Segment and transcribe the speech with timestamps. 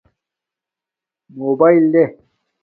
[1.37, 2.03] موباݵل لے